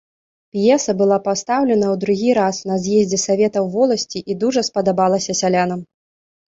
П'еса 0.53 0.95
была 1.01 1.17
пастаўлена 1.27 1.87
ў 1.91 1.95
другі 2.05 2.29
раз 2.39 2.63
на 2.71 2.79
з'ездзе 2.87 3.23
саветаў 3.27 3.71
воласці 3.79 4.27
і 4.31 4.41
дужа 4.45 4.69
спадабалася 4.73 5.41
сялянам. 5.45 5.91